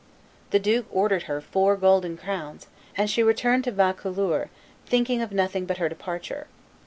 [0.49, 2.65] The duke ordered her four golden crowns,
[2.97, 4.49] and she returned to Vaucouleurs,
[4.87, 6.47] thinking of nothing but her departure.